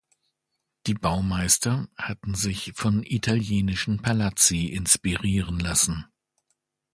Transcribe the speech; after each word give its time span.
Die 0.87 0.95
Baumeister 0.95 1.87
hatten 1.95 2.33
sich 2.33 2.73
von 2.73 3.03
italienischen 3.03 4.01
Palazzi 4.01 4.65
inspirieren 4.65 5.59
lassen. 5.59 6.07